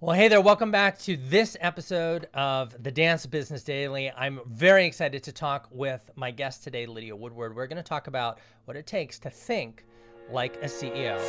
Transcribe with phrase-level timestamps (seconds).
[0.00, 4.12] Well, hey there, welcome back to this episode of the Dance Business Daily.
[4.16, 7.56] I'm very excited to talk with my guest today, Lydia Woodward.
[7.56, 9.84] We're going to talk about what it takes to think
[10.30, 11.20] like a CEO.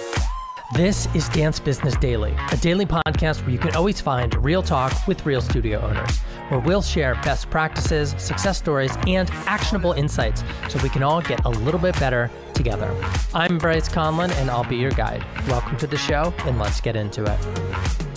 [0.76, 4.94] This is Dance Business Daily, a daily podcast where you can always find real talk
[5.08, 10.78] with real studio owners, where we'll share best practices, success stories, and actionable insights so
[10.84, 12.96] we can all get a little bit better together.
[13.34, 15.26] I'm Bryce Conlon, and I'll be your guide.
[15.48, 18.09] Welcome to the show, and let's get into it.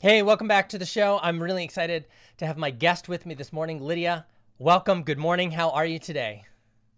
[0.00, 1.18] Hey, welcome back to the show.
[1.24, 2.04] I'm really excited
[2.36, 4.26] to have my guest with me this morning, Lydia.
[4.60, 5.02] Welcome.
[5.02, 5.50] Good morning.
[5.50, 6.44] How are you today?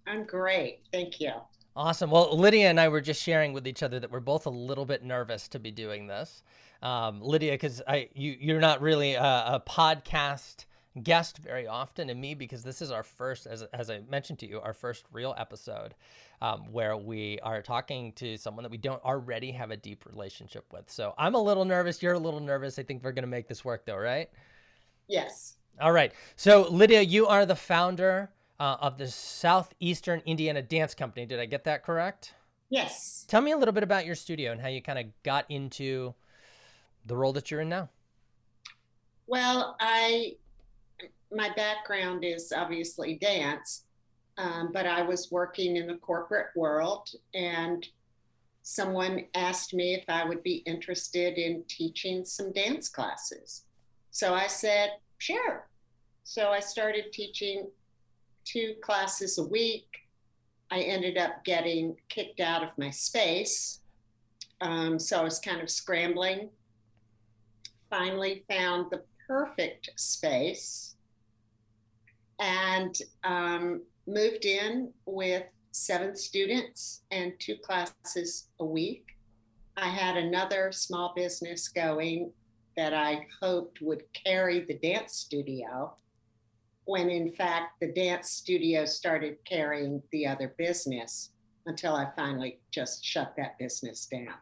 [0.07, 0.81] I'm great.
[0.93, 1.33] Thank you.
[1.75, 2.11] Awesome.
[2.11, 4.85] Well, Lydia and I were just sharing with each other that we're both a little
[4.85, 6.43] bit nervous to be doing this.
[6.83, 10.67] Um, Lydia, because I you you're not really a, a podcast
[11.03, 14.49] guest very often, and me because this is our first, as as I mentioned to
[14.49, 15.95] you, our first real episode
[16.43, 20.65] um, where we are talking to someone that we don't already have a deep relationship
[20.73, 20.91] with.
[20.91, 22.03] So I'm a little nervous.
[22.03, 22.79] You're a little nervous.
[22.79, 24.31] I think we're going to make this work, though, right?
[25.09, 25.55] Yes.
[25.81, 26.13] All right.
[26.37, 31.27] So, Lydia, you are the founder uh, of the Southeastern Indiana Dance Company.
[31.27, 32.35] Did I get that correct?
[32.69, 33.25] Yes.
[33.29, 36.15] Tell me a little bit about your studio and how you kind of got into
[37.07, 37.89] the role that you're in now.
[39.27, 40.37] Well, I
[41.33, 43.85] my background is obviously dance,
[44.39, 47.87] um, but I was working in the corporate world and
[48.63, 53.65] someone asked me if I would be interested in teaching some dance classes.
[54.11, 55.69] So I said, sure.
[56.25, 57.69] So I started teaching
[58.45, 59.87] two classes a week.
[60.71, 63.81] I ended up getting kicked out of my space.
[64.61, 66.51] Um, so I was kind of scrambling.
[67.89, 70.90] Finally, found the perfect space
[72.41, 79.07] and um, moved in with seven students and two classes a week.
[79.77, 82.33] I had another small business going
[82.77, 85.95] that I hoped would carry the dance studio,
[86.85, 91.31] when in fact the dance studio started carrying the other business
[91.67, 94.35] until I finally just shut that business down.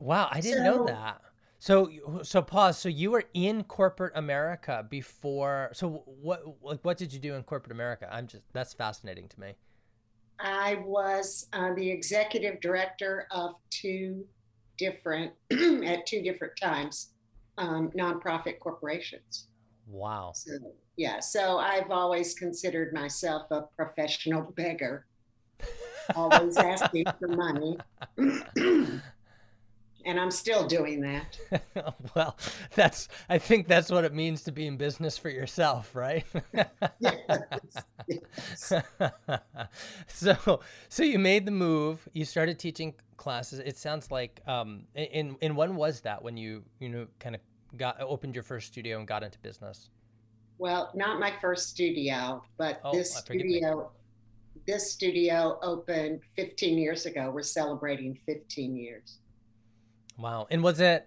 [0.00, 1.20] Wow, I didn't so, know that.
[1.60, 1.90] So
[2.22, 2.78] so pause.
[2.78, 5.70] So you were in corporate America before.
[5.74, 8.08] So what like what did you do in corporate America?
[8.10, 9.52] I'm just that's fascinating to me.
[10.40, 14.24] I was uh, the executive director of two
[14.78, 15.32] different
[15.84, 17.10] at two different times
[17.58, 19.48] um, nonprofit corporations.
[19.86, 20.32] Wow.
[20.34, 20.52] So
[20.96, 25.04] yeah, so I've always considered myself a professional beggar,
[26.14, 27.76] always asking for money.
[30.04, 31.38] and I'm still doing that.
[32.14, 32.36] well,
[32.74, 36.24] that's I think that's what it means to be in business for yourself, right?
[36.98, 37.18] yes.
[38.08, 38.72] yes.
[40.06, 42.08] so, so you made the move.
[42.12, 43.58] You started teaching classes.
[43.60, 47.40] It sounds like um, in in when was that when you you know kind of
[47.76, 49.90] got opened your first studio and got into business?
[50.58, 53.90] Well, not my first studio, but oh, this studio.
[54.66, 57.30] This studio opened 15 years ago.
[57.32, 59.19] We're celebrating 15 years.
[60.20, 60.46] Wow.
[60.50, 61.06] And was it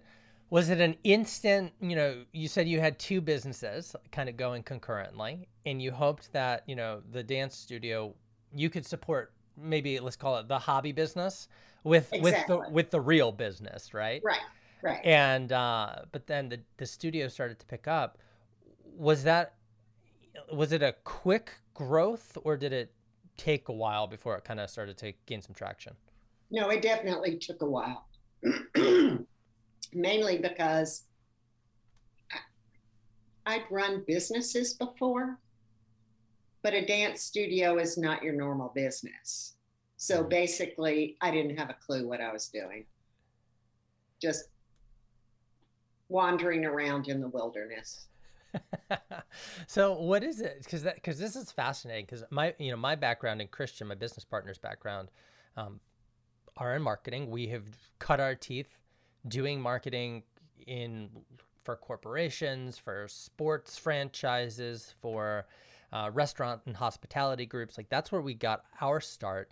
[0.50, 4.63] was it an instant, you know, you said you had two businesses kind of going
[4.63, 8.13] concurrently and you hoped that, you know, the dance studio
[8.56, 11.47] you could support maybe let's call it the hobby business
[11.84, 12.56] with exactly.
[12.56, 14.22] with the with the real business, right?
[14.23, 14.40] Right.
[14.81, 15.03] Right.
[15.06, 18.18] And uh but then the the studio started to pick up.
[18.96, 19.56] Was that
[20.52, 22.91] was it a quick growth or did it
[23.38, 25.94] take a while before it kind of started to gain some traction?
[26.52, 28.06] No, it definitely took a while.
[29.94, 31.04] mainly because
[33.46, 35.40] I'd run businesses before,
[36.62, 39.53] but a dance studio is not your normal business.
[39.98, 40.30] So mm-hmm.
[40.30, 42.86] basically, I didn't have a clue what I was doing.
[44.22, 44.46] Just
[46.09, 48.08] wandering around in the wilderness.
[49.68, 52.94] so what is it because that because this is fascinating because my you know my
[52.94, 55.09] background in christian my business partner's background
[55.58, 55.80] um,
[56.58, 57.30] are in marketing.
[57.30, 57.64] We have
[58.00, 58.78] cut our teeth
[59.28, 60.23] doing marketing
[60.67, 61.09] in
[61.64, 65.46] for corporations, for sports franchises, for
[65.91, 67.78] uh, restaurant and hospitality groups.
[67.78, 69.52] Like that's where we got our start.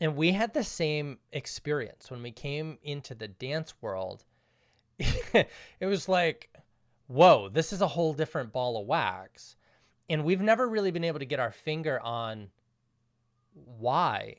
[0.00, 4.24] And we had the same experience when we came into the dance world.
[4.98, 5.46] it
[5.82, 6.48] was like,
[7.06, 9.56] whoa, this is a whole different ball of wax.
[10.08, 12.48] And we've never really been able to get our finger on
[13.52, 14.36] why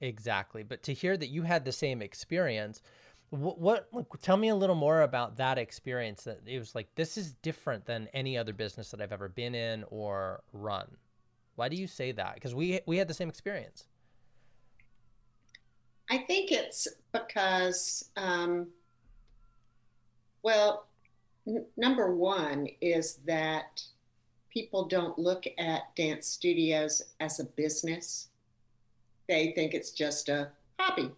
[0.00, 0.62] exactly.
[0.62, 2.82] But to hear that you had the same experience,
[3.30, 7.18] what, what tell me a little more about that experience that it was like this
[7.18, 10.96] is different than any other business that I've ever been in or run.
[11.56, 12.34] Why do you say that?
[12.34, 13.84] Because we we had the same experience.
[16.10, 18.68] I think it's because, um,
[20.42, 20.86] well,
[21.46, 23.82] n- number one is that
[24.50, 28.28] people don't look at dance studios as a business.
[29.28, 30.48] They think it's just a
[30.78, 31.10] hobby.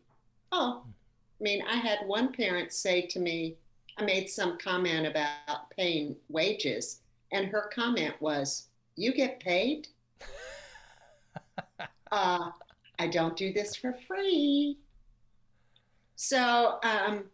[0.52, 3.56] Oh, I mean, I had one parent say to me,
[3.98, 7.00] I made some comment about paying wages,
[7.32, 9.88] and her comment was, You get paid?
[12.12, 12.50] uh,
[12.98, 14.78] I don't do this for free.
[16.16, 17.24] So um,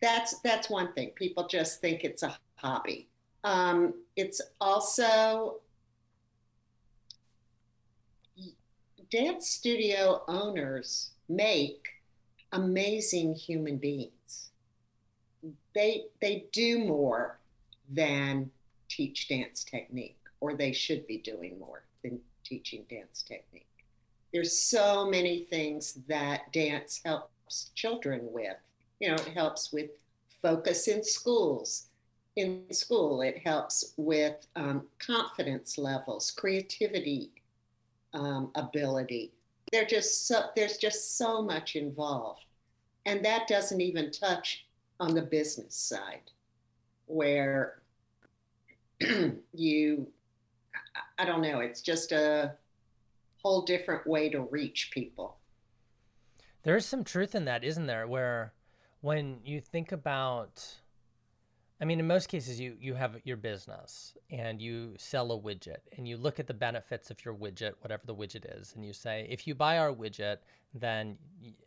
[0.00, 1.10] that's that's one thing.
[1.16, 3.08] People just think it's a hobby.
[3.42, 5.56] Um, it's also
[9.10, 11.88] dance studio owners make
[12.52, 14.50] amazing human beings.
[15.74, 17.38] They they do more
[17.88, 18.50] than
[18.88, 23.66] teach dance technique, or they should be doing more than teaching dance technique.
[24.32, 28.56] There's so many things that dance helps children with.
[29.00, 29.90] You know, it helps with
[30.42, 31.88] focus in schools.
[32.36, 37.30] In school, it helps with um, confidence levels, creativity,
[38.16, 39.32] um, ability.
[39.72, 42.44] They're just so, there's just so much involved.
[43.04, 44.66] And that doesn't even touch
[44.98, 46.30] on the business side,
[47.06, 47.82] where
[49.52, 50.08] you,
[51.18, 52.54] I don't know, it's just a
[53.42, 55.36] whole different way to reach people.
[56.62, 58.08] There's some truth in that, isn't there?
[58.08, 58.52] Where
[59.02, 60.64] when you think about
[61.80, 65.80] I mean, in most cases, you you have your business and you sell a widget,
[65.96, 68.94] and you look at the benefits of your widget, whatever the widget is, and you
[68.94, 70.38] say, if you buy our widget,
[70.72, 71.18] then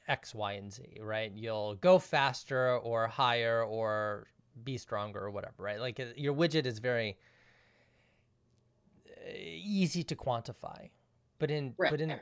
[0.07, 1.31] X, Y, and Z, right?
[1.31, 4.27] You'll go faster or higher or
[4.63, 5.79] be stronger or whatever, right?
[5.79, 7.17] Like uh, your widget is very
[9.07, 10.89] uh, easy to quantify,
[11.37, 11.91] but in right.
[11.91, 12.15] but in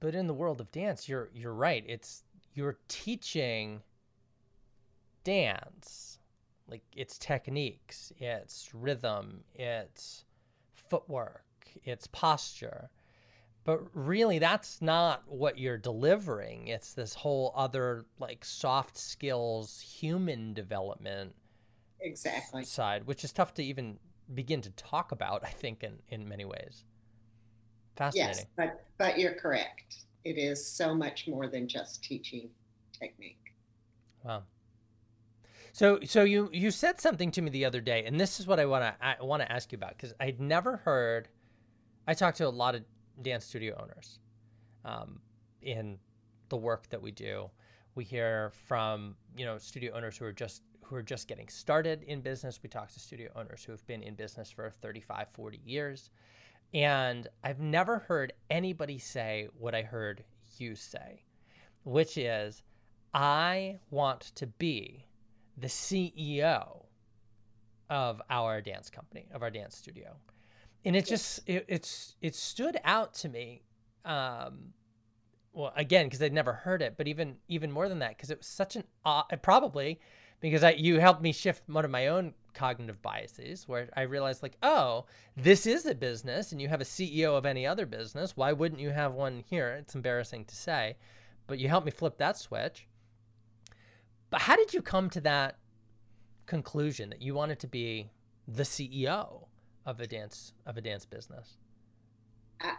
[0.00, 1.82] but in the world of dance, you're you're right.
[1.88, 3.80] It's you're teaching
[5.24, 6.18] dance
[6.72, 10.24] like it's techniques, it's rhythm, it's
[10.72, 11.44] footwork,
[11.84, 12.88] it's posture.
[13.64, 16.68] But really, that's not what you're delivering.
[16.68, 21.34] It's this whole other like soft skills, human development
[22.00, 23.98] exactly side, which is tough to even
[24.32, 25.44] begin to talk about.
[25.44, 26.84] I think in in many ways.
[27.96, 28.34] Fascinating.
[28.36, 30.06] Yes, but but you're correct.
[30.24, 32.48] It is so much more than just teaching
[32.98, 33.52] technique.
[34.24, 34.44] Wow.
[35.72, 38.60] So, so you you said something to me the other day, and this is what
[38.60, 41.28] I want to I want to ask you about because I'd never heard.
[42.06, 42.82] I talked to a lot of
[43.22, 44.18] dance studio owners,
[44.84, 45.20] um,
[45.62, 45.98] in
[46.50, 47.50] the work that we do.
[47.94, 52.02] We hear from you know studio owners who are just who are just getting started
[52.02, 52.60] in business.
[52.62, 56.10] We talk to studio owners who have been in business for 35, 40 years.
[56.74, 60.24] And I've never heard anybody say what I heard
[60.58, 61.22] you say,
[61.84, 62.62] which is,
[63.14, 65.06] I want to be
[65.56, 66.84] the CEO
[67.90, 70.16] of our dance company, of our dance studio.
[70.84, 73.62] And it just it, it's it stood out to me
[74.04, 74.72] um
[75.52, 78.38] well again because I'd never heard it, but even even more than that because it
[78.38, 80.00] was such an uh, probably
[80.40, 84.42] because I you helped me shift one of my own cognitive biases where I realized
[84.42, 85.06] like, oh,
[85.36, 88.36] this is a business and you have a CEO of any other business.
[88.36, 89.76] Why wouldn't you have one here?
[89.80, 90.96] It's embarrassing to say,
[91.46, 92.86] but you helped me flip that switch.
[94.32, 95.58] But how did you come to that
[96.46, 98.08] conclusion that you wanted to be
[98.48, 99.44] the CEO
[99.84, 101.58] of a dance of a dance business?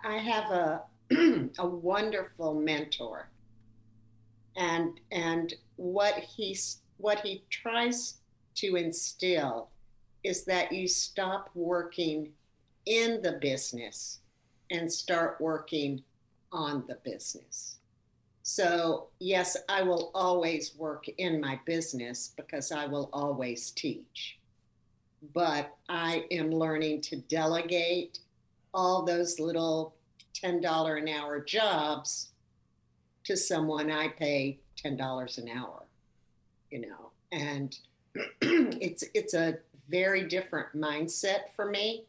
[0.03, 0.81] I have a
[1.59, 3.29] a wonderful mentor,
[4.55, 8.15] and and what he's what he tries
[8.55, 9.69] to instill
[10.23, 12.31] is that you stop working
[12.87, 14.21] in the business
[14.71, 16.01] and start working
[16.51, 17.77] on the business.
[18.45, 24.37] So, yes, I will always work in my business because I will always teach.
[25.33, 28.19] But I am learning to delegate
[28.73, 29.95] all those little
[30.33, 32.31] $10 an hour jobs
[33.23, 35.83] to someone I pay $10 an hour,
[36.69, 37.11] you know.
[37.31, 37.77] And
[38.41, 39.57] it's it's a
[39.89, 42.03] very different mindset for me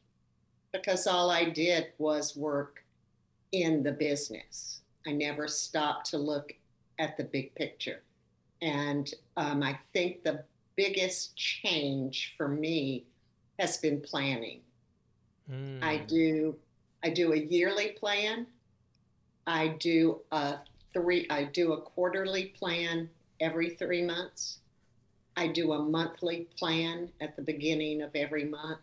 [0.73, 2.85] because all I did was work
[3.53, 6.55] in the business I never stopped to look
[6.99, 8.03] at the big picture.
[8.63, 10.45] And um, I think the
[10.77, 13.05] biggest change for me
[13.59, 14.61] has been planning.
[15.51, 15.83] Mm.
[15.83, 16.57] I do
[17.03, 18.47] I do a yearly plan.
[19.47, 20.59] I do a
[20.93, 24.59] three I do a quarterly plan every 3 months.
[25.37, 28.79] I do a monthly plan at the beginning of every month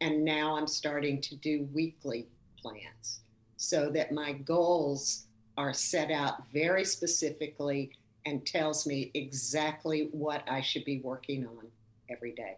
[0.00, 2.28] and now I'm starting to do weekly
[2.60, 3.20] plans
[3.56, 5.24] so that my goals
[5.58, 7.90] are set out very specifically
[8.24, 11.66] and tells me exactly what I should be working on
[12.08, 12.56] every day.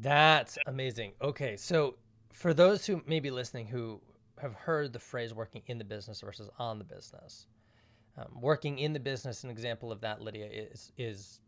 [0.00, 1.12] That's amazing.
[1.22, 1.94] Okay, so
[2.32, 4.00] for those who may be listening who
[4.38, 7.46] have heard the phrase working in the business versus on the business,
[8.18, 11.40] um, working in the business, an example of that, Lydia, is is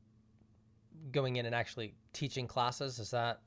[1.11, 3.01] going in and actually teaching classes.
[3.01, 3.41] Is that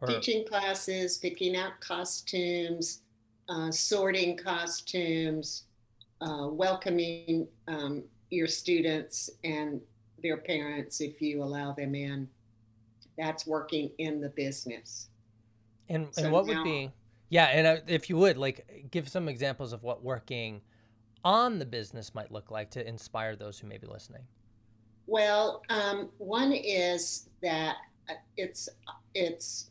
[0.00, 0.08] or...
[0.08, 3.02] teaching classes, picking out costumes,
[3.48, 5.64] uh, sorting costumes,
[6.20, 9.80] uh, welcoming um, your students and
[10.22, 12.28] their parents if you allow them in.
[13.18, 15.08] That's working in the business.
[15.88, 16.90] And, so and what now, would be,
[17.28, 20.62] yeah, and uh, if you would, like, give some examples of what working
[21.24, 24.22] on the business might look like to inspire those who may be listening.
[25.06, 27.76] Well, um, one is that
[28.08, 28.68] uh, it's
[29.14, 29.70] it's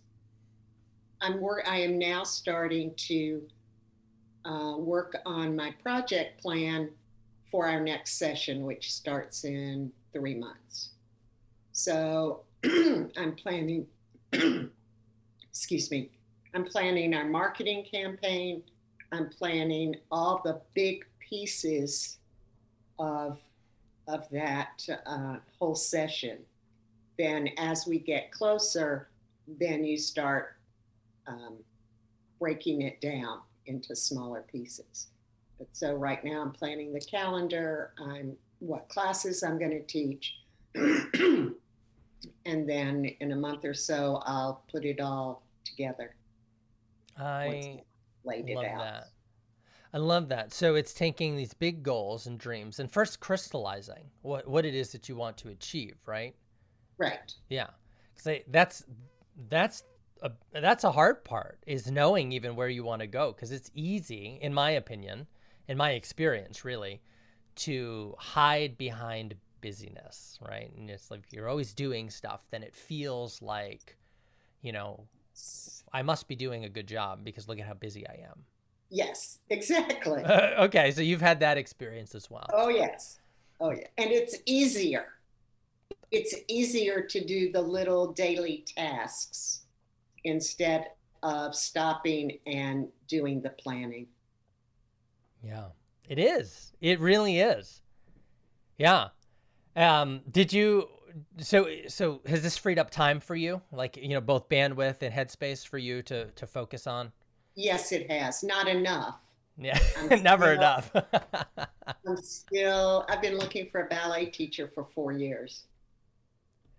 [1.21, 3.41] I'm work I am now starting to
[4.45, 6.89] uh, work on my project plan
[7.49, 10.91] for our next session, which starts in three months.
[11.73, 13.87] So I'm planning,
[15.49, 16.09] excuse me,
[16.53, 18.63] I'm planning our marketing campaign.
[19.11, 22.17] I'm planning all the big pieces
[22.99, 23.39] of,
[24.07, 26.39] of that uh, whole session.
[27.17, 29.09] Then, as we get closer,
[29.59, 30.55] then you start
[31.27, 31.57] um,
[32.39, 35.07] breaking it down into smaller pieces.
[35.57, 40.35] But so right now I'm planning the calendar, I'm what classes I'm going to teach.
[40.75, 46.15] and then in a month or so I'll put it all together.
[47.17, 47.81] I
[48.23, 48.79] laid love it out.
[48.79, 49.07] that.
[49.93, 50.53] I love that.
[50.53, 54.91] So it's taking these big goals and dreams and first crystallizing what, what it is
[54.93, 56.33] that you want to achieve, right?
[56.97, 57.33] Right.
[57.49, 57.67] Yeah.
[58.15, 58.85] Cause that's
[59.49, 59.83] that's
[60.21, 63.71] a, that's a hard part is knowing even where you want to go because it's
[63.73, 65.27] easy in my opinion
[65.67, 67.01] in my experience really
[67.55, 70.71] to hide behind busyness right?
[70.77, 73.97] And it's like you're always doing stuff then it feels like
[74.61, 75.07] you know
[75.93, 78.43] i must be doing a good job because look at how busy i am.
[78.89, 80.23] Yes exactly.
[80.25, 82.47] Okay so you've had that experience as well.
[82.53, 83.19] Oh yes.
[83.59, 83.87] Oh yeah.
[83.97, 85.07] And it's easier.
[86.11, 89.61] It's easier to do the little daily tasks
[90.23, 90.87] instead
[91.23, 94.07] of stopping and doing the planning.
[95.43, 95.67] Yeah,
[96.07, 96.71] it is.
[96.81, 97.81] It really is.
[98.77, 99.09] Yeah.
[99.75, 100.87] Um, did you?
[101.37, 103.61] So, so has this freed up time for you?
[103.71, 107.11] Like, you know, both bandwidth and headspace for you to to focus on?
[107.55, 108.43] Yes, it has.
[108.43, 109.15] Not enough.
[109.57, 109.77] Yeah,
[110.21, 110.91] never still, enough.
[112.07, 113.05] I'm still.
[113.09, 115.65] I've been looking for a ballet teacher for four years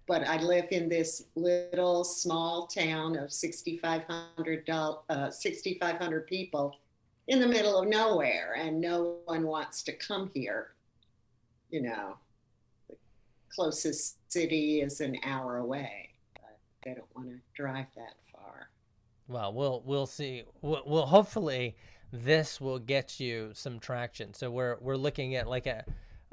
[0.07, 6.77] but I live in this little small town of 6,500 uh, 6,500 people
[7.29, 10.73] in the middle of nowhere, and no one wants to come here.
[11.71, 12.17] You know,
[12.89, 12.97] the
[13.55, 18.69] closest city is an hour away, but they don't want to drive that far.
[19.29, 20.43] Well, we'll we'll see.
[20.61, 21.77] We'll, we'll hopefully
[22.13, 24.35] this will get you some traction.
[24.35, 25.85] So we're we're looking at like a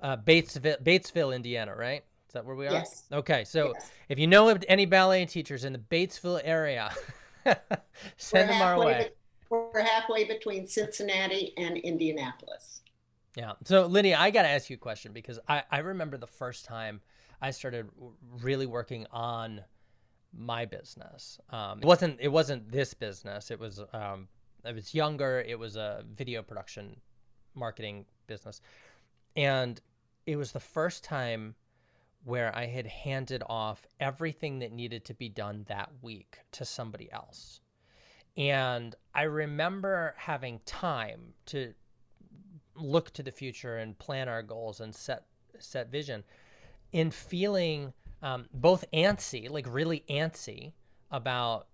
[0.04, 2.04] Batesville, Batesville, Indiana, right?
[2.30, 2.72] Is that where we are?
[2.72, 3.06] Yes.
[3.12, 3.92] Okay, so yes.
[4.08, 6.94] if you know any ballet teachers in the Batesville area,
[8.18, 9.10] send we're them our way.
[9.10, 9.16] Be-
[9.50, 12.82] we're halfway between Cincinnati and Indianapolis.
[13.36, 13.54] Yeah.
[13.64, 16.66] So, Lydia, I got to ask you a question because I, I remember the first
[16.66, 17.02] time
[17.42, 17.90] I started
[18.44, 19.62] really working on
[20.32, 21.40] my business.
[21.50, 23.50] Um, it wasn't it wasn't this business.
[23.50, 24.28] It was um,
[24.64, 25.44] it was younger.
[25.48, 26.98] It was a video production
[27.56, 28.62] marketing business,
[29.36, 29.82] and
[30.28, 31.56] it was the first time
[32.24, 37.12] where I had handed off everything that needed to be done that week to somebody
[37.12, 37.62] else.
[38.38, 41.74] And I remember having time to
[42.76, 45.26] look to the future and plan our goals and set
[45.60, 46.24] set vision
[46.92, 50.74] in feeling um, both antsy, like really antsy
[51.12, 51.68] about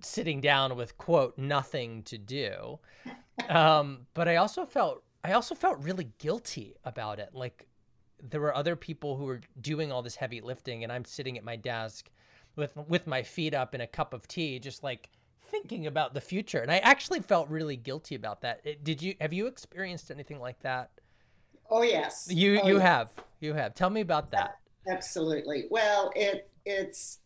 [0.00, 2.78] sitting down with quote nothing to do.
[3.48, 7.30] Um, but I also felt I also felt really guilty about it.
[7.32, 7.69] Like
[8.28, 11.44] there were other people who were doing all this heavy lifting and I'm sitting at
[11.44, 12.10] my desk
[12.56, 15.10] with with my feet up and a cup of tea just like
[15.42, 18.84] thinking about the future and I actually felt really guilty about that.
[18.84, 20.90] Did you have you experienced anything like that?
[21.70, 22.28] Oh yes.
[22.30, 23.10] You oh, you have.
[23.40, 23.74] You have.
[23.74, 24.58] Tell me about that.
[24.88, 25.66] Absolutely.
[25.70, 27.18] Well, it it's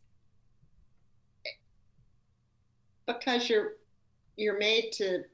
[3.06, 3.72] because you're
[4.36, 5.24] you're made to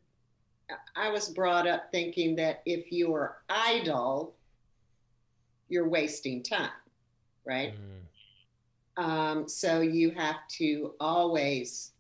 [0.95, 4.37] I was brought up thinking that if you are idle,
[5.71, 6.71] you're wasting time,
[7.47, 7.75] right?
[8.99, 9.03] Mm.
[9.03, 11.93] Um, so you have to always,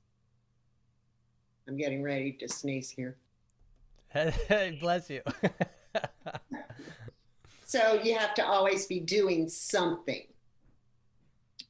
[1.67, 3.17] I'm getting ready to sneeze here.
[4.81, 5.23] Bless you.
[7.71, 10.27] So you have to always be doing something,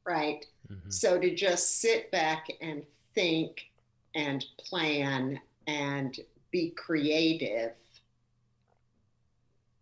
[0.06, 0.46] right?
[0.72, 0.88] Mm-hmm.
[0.88, 3.70] So to just sit back and think
[4.14, 6.18] and plan and
[6.50, 7.72] be creative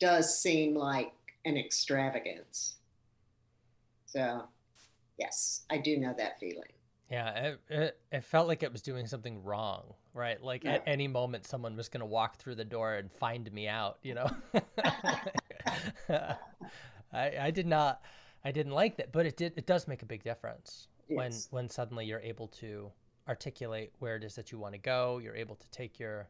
[0.00, 1.12] does seem like
[1.48, 2.76] an extravagance.
[4.06, 4.44] So,
[5.18, 6.72] yes, I do know that feeling.
[7.10, 10.42] Yeah, it, it, it, felt like it was doing something wrong, right?
[10.42, 10.74] Like yeah.
[10.74, 13.98] at any moment, someone was going to walk through the door and find me out,
[14.02, 14.30] you know?
[16.10, 18.02] I, I did not,
[18.44, 21.48] I didn't like that, but it did, it does make a big difference yes.
[21.50, 22.90] when, when suddenly you're able to
[23.26, 25.18] articulate where it is that you want to go.
[25.22, 26.28] You're able to take your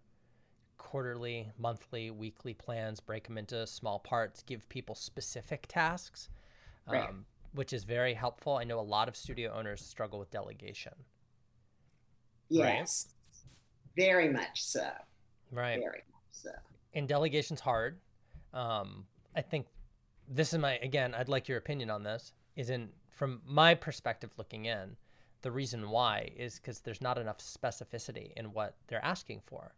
[0.79, 6.29] quarterly, monthly, weekly plans, break them into small parts, give people specific tasks.
[6.91, 7.09] Right.
[7.09, 8.57] Um, which is very helpful.
[8.57, 10.93] I know a lot of studio owners struggle with delegation.
[12.49, 14.05] Yes, right?
[14.05, 14.89] very much so.
[15.51, 15.79] Right.
[15.79, 16.51] Very much so.
[16.95, 17.99] And delegation's hard.
[18.53, 19.05] Um,
[19.35, 19.67] I think
[20.29, 21.15] this is my again.
[21.15, 22.33] I'd like your opinion on this.
[22.57, 24.97] Is in from my perspective looking in,
[25.43, 29.75] the reason why is because there's not enough specificity in what they're asking for.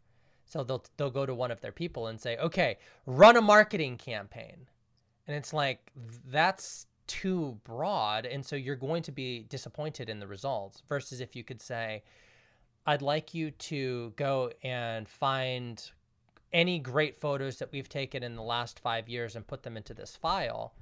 [0.50, 3.96] So they'll they'll go to one of their people and say, "Okay, run a marketing
[3.96, 4.68] campaign,"
[5.26, 5.92] and it's like
[6.26, 11.34] that's too broad and so you're going to be disappointed in the results versus if
[11.34, 12.04] you could say
[12.86, 15.90] I'd like you to go and find
[16.52, 19.92] any great photos that we've taken in the last 5 years and put them into
[19.92, 20.72] this file.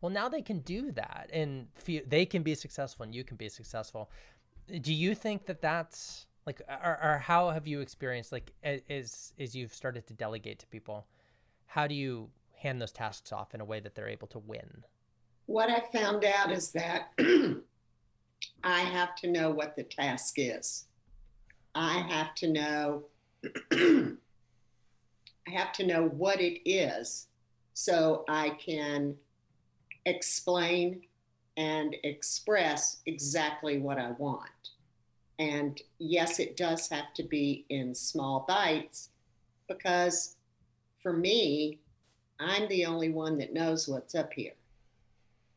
[0.00, 3.48] Well now they can do that and they can be successful and you can be
[3.48, 4.08] successful.
[4.82, 9.54] Do you think that that's like or, or how have you experienced like as as
[9.54, 11.06] you've started to delegate to people
[11.66, 14.84] how do you hand those tasks off in a way that they're able to win
[15.46, 17.08] what I found out is that
[18.64, 20.84] I have to know what the task is.
[21.74, 23.04] I have to know
[23.72, 27.26] I have to know what it is
[27.74, 29.16] so I can
[30.06, 31.02] explain
[31.56, 34.70] and express exactly what I want.
[35.42, 39.08] And yes, it does have to be in small bites
[39.66, 40.36] because
[41.02, 41.80] for me,
[42.38, 44.52] I'm the only one that knows what's up here.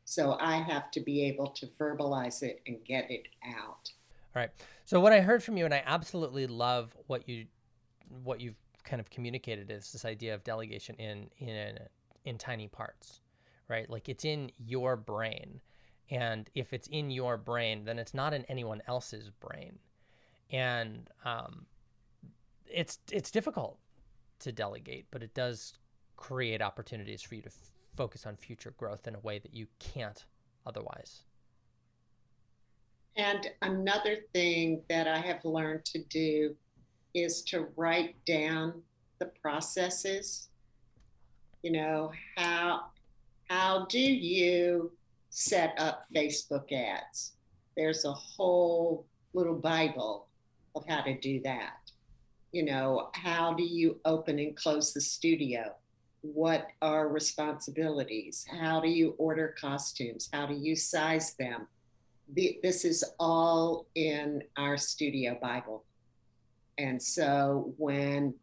[0.04, 3.91] So I have to be able to verbalize it and get it out.
[4.36, 4.50] All right.
[4.86, 7.45] So what I heard from you, and I absolutely love what you
[8.24, 11.78] what you've kind of communicated is this idea of delegation in in
[12.24, 13.21] in tiny parts,
[13.67, 13.88] right?
[13.88, 15.62] Like it's in your brain,
[16.10, 19.80] and if it's in your brain, then it's not in anyone else's brain,
[20.52, 21.65] and um,
[22.65, 23.80] it's it's difficult
[24.39, 25.74] to delegate, but it does
[26.15, 27.52] create opportunities for you to
[27.96, 30.26] focus on future growth in a way that you can't
[30.65, 31.22] otherwise.
[33.18, 36.56] And another thing that I have learned to do
[37.13, 38.82] is to write down
[39.20, 40.50] the processes.
[41.63, 42.88] You know, how
[43.50, 44.91] how do you
[45.36, 47.34] set up Facebook ads?
[47.76, 50.28] There's a whole little Bible
[50.76, 51.78] of how to do that.
[52.52, 55.76] You know, how do you open and close the studio?
[56.34, 58.45] what are responsibilities?
[58.50, 60.30] How do you order costumes?
[60.32, 61.67] How do you size them?
[62.34, 65.84] The, this is all in our studio Bible.
[66.78, 68.34] And so when,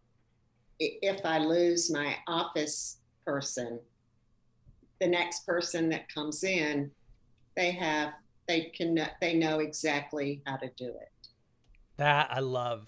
[0.78, 3.80] if I lose my office person,
[5.02, 6.88] the next person that comes in,
[7.56, 8.12] they have,
[8.46, 11.10] they can, they know exactly how to do it.
[11.96, 12.86] That I love.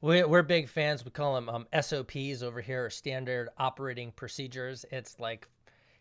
[0.00, 1.04] We're, we're big fans.
[1.04, 4.86] We call them um, SOPs over here, or standard operating procedures.
[4.90, 5.46] It's like,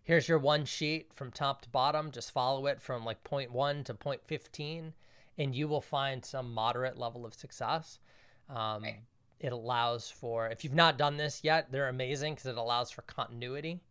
[0.04, 2.10] here's your one sheet from top to bottom.
[2.10, 4.94] Just follow it from like point one to point 15,
[5.38, 8.00] and you will find some moderate level of success.
[8.50, 9.02] Um, right.
[9.42, 13.02] It allows for, if you've not done this yet, they're amazing because it allows for
[13.02, 13.82] continuity,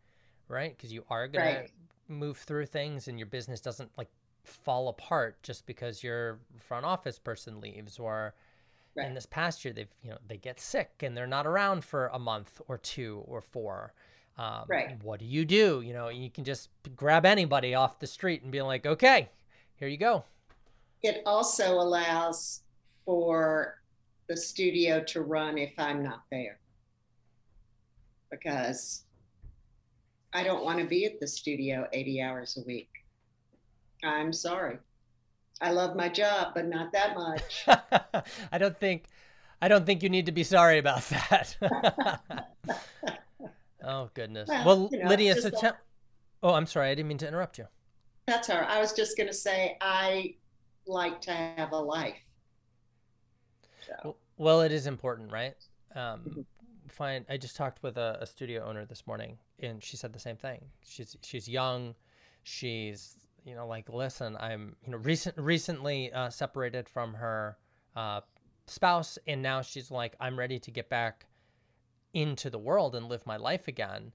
[0.53, 0.77] right?
[0.77, 1.67] Because you are going right.
[1.67, 4.09] to move through things and your business doesn't like
[4.45, 8.35] fall apart just because your front office person leaves or
[8.95, 9.07] Right.
[9.07, 12.09] And this past year, they've you know they get sick and they're not around for
[12.09, 13.95] a month or two or four.
[14.37, 15.03] Um, right.
[15.03, 15.83] What do you do?
[15.85, 19.29] You know, you can just grab anybody off the street and be like, okay,
[19.77, 20.25] here you go.
[21.03, 22.63] It also allows
[23.05, 23.79] for
[24.29, 26.59] the studio to run if I'm not there
[28.31, 29.05] because
[30.33, 32.91] I don't want to be at the studio 80 hours a week.
[34.03, 34.79] I'm sorry.
[35.61, 37.65] I love my job, but not that much.
[38.53, 39.05] I don't think
[39.61, 41.57] I don't think you need to be sorry about that.
[43.85, 44.49] oh goodness.
[44.49, 45.77] Well, well you know, Lydia, so tell,
[46.43, 46.89] Oh, I'm sorry.
[46.89, 47.67] I didn't mean to interrupt you.
[48.27, 48.69] That's all right.
[48.69, 50.35] I was just going to say I
[50.87, 52.17] like to have a life.
[53.87, 53.95] So.
[54.05, 55.55] Well, well, it is important, right?
[55.95, 56.41] Um, mm-hmm.
[56.93, 60.19] Find I just talked with a, a studio owner this morning and she said the
[60.19, 60.65] same thing.
[60.85, 61.95] She's she's young,
[62.43, 67.57] she's you know like listen, I'm you know recent recently uh, separated from her
[67.97, 68.21] uh,
[68.67, 71.27] spouse and now she's like I'm ready to get back
[72.15, 74.13] into the world and live my life again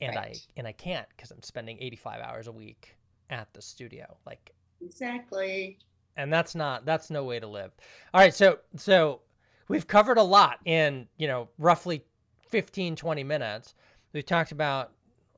[0.00, 0.36] and Right.
[0.36, 2.96] I and I can't cuz I'm spending 85 hours a week
[3.30, 4.18] at the studio.
[4.26, 5.78] Like Exactly.
[6.16, 7.72] and that's not that's no way to live
[8.14, 9.20] all right so so
[9.68, 12.04] we've covered a lot in you know roughly
[12.48, 13.74] 15 20 minutes.
[14.12, 14.92] We've talked about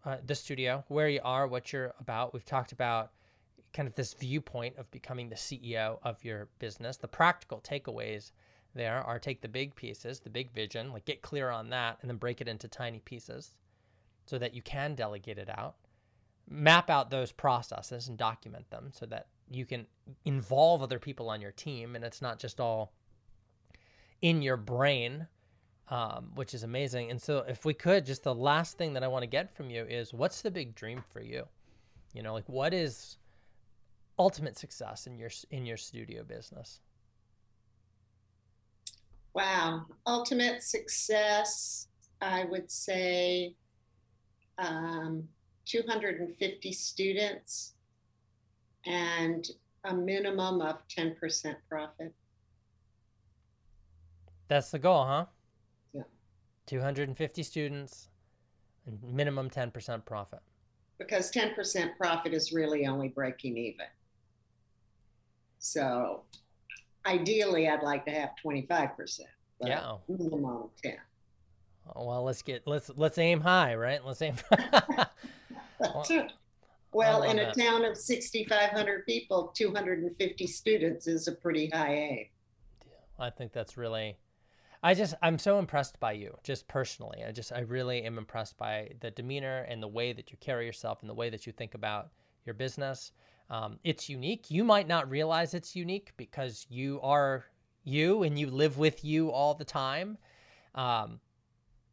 [0.05, 2.33] uh, the studio where you are what you're about.
[2.33, 3.13] We've talked about
[3.73, 6.97] kind of this viewpoint of becoming the ceo of your business.
[6.97, 8.33] The practical takeaways
[8.75, 12.09] there are take the big pieces the big vision like get clear on that and
[12.09, 13.57] then break it into tiny pieces
[14.27, 15.77] so that you can delegate it out.
[16.51, 19.87] Map out those processes and document them so that you can
[20.25, 22.93] involve other people on your team and it's not just all
[24.23, 25.27] in your brain
[25.89, 29.09] um, which is amazing and so if we could just the last thing that i
[29.09, 31.45] want to get from you is what's the big dream for you
[32.13, 33.17] you know like what is
[34.19, 36.81] ultimate success in your in your studio business
[39.39, 39.87] Wow.
[40.05, 41.87] Ultimate success,
[42.21, 43.55] I would say
[44.59, 45.29] um,
[45.67, 47.75] 250 students
[48.85, 49.47] and
[49.85, 51.15] a minimum of 10%
[51.69, 52.13] profit.
[54.49, 55.27] That's the goal huh
[55.93, 56.03] Yeah.
[56.67, 58.09] 250 students
[58.87, 60.41] and minimum 10% profit
[60.99, 63.87] because 10% profit is really only breaking even.
[65.61, 66.23] So
[67.07, 69.21] ideally, I'd like to have 25%.
[69.61, 70.97] but yeah Minimum of 10.
[71.95, 74.35] Oh, well let's get let's let's aim high right let's aim
[75.81, 76.05] Well,
[76.93, 77.57] Well, in a that.
[77.59, 82.27] town of 6,500 people, 250 students is a pretty high aim.
[83.19, 84.17] I think that's really
[84.83, 87.25] I just I'm so impressed by you just personally.
[87.27, 90.67] I just I really am impressed by the demeanor and the way that you carry
[90.67, 92.11] yourself and the way that you think about
[92.45, 93.13] your business.
[93.51, 94.51] Um, it's unique.
[94.51, 97.47] You might not realize it's unique because you are
[97.83, 100.19] you and you live with you all the time.
[100.75, 101.21] Um,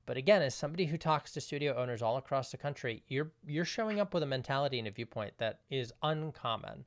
[0.05, 3.65] but again, as somebody who talks to studio owners all across the country, you're you're
[3.65, 6.85] showing up with a mentality and a viewpoint that is uncommon.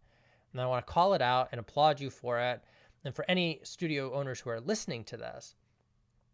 [0.53, 2.63] And I want to call it out and applaud you for it.
[3.05, 5.57] And for any studio owners who are listening to this,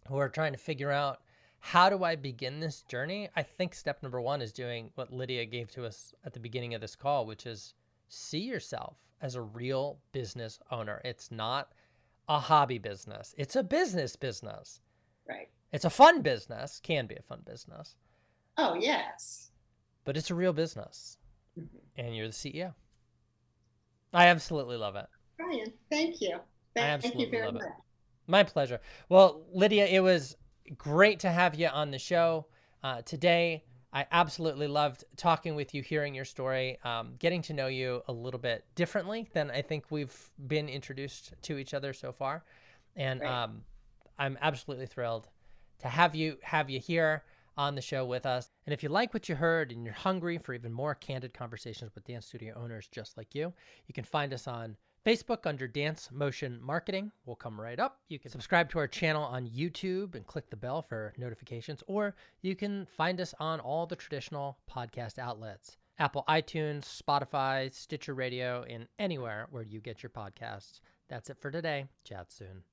[0.09, 1.21] who are trying to figure out
[1.61, 5.47] how do I begin this journey, I think step number one is doing what Lydia
[5.47, 7.75] gave to us at the beginning of this call, which is
[8.09, 11.01] see yourself as a real business owner.
[11.05, 11.73] It's not
[12.29, 14.81] a hobby business, it's a business business.
[15.29, 15.49] Right.
[15.73, 17.97] It's a fun business, can be a fun business,
[18.59, 19.51] Oh, yes.
[20.05, 21.17] but it's a real business.
[21.59, 21.69] Mhm.
[21.97, 22.75] And you're the CEO.
[24.13, 25.07] I absolutely love it.
[25.39, 26.37] Brian, thank you.
[26.37, 26.41] I
[26.75, 27.63] Thank absolutely you very love it.
[28.27, 28.81] My pleasure.
[29.09, 30.37] Well, Lydia, it was
[30.79, 32.47] great to have you on the show
[32.83, 33.65] uh, today.
[33.93, 38.13] I absolutely loved talking with you, hearing your story, um, getting to know you a
[38.13, 40.17] little bit differently than I think we've
[40.49, 42.45] been introduced to each other so far.
[42.97, 43.63] And um,
[44.19, 45.29] I'm absolutely thrilled
[45.81, 47.25] to have you have you here
[47.57, 48.51] on the show with us.
[48.67, 51.95] And if you like what you heard and you're hungry for even more candid conversations
[51.95, 53.53] with dance studio owners just like you,
[53.87, 57.99] you can find us on Facebook under Dance Motion Marketing will come right up.
[58.09, 62.15] You can subscribe to our channel on YouTube and click the bell for notifications, or
[62.41, 68.65] you can find us on all the traditional podcast outlets Apple iTunes, Spotify, Stitcher Radio,
[68.69, 70.81] and anywhere where you get your podcasts.
[71.09, 71.87] That's it for today.
[72.05, 72.65] Chat soon.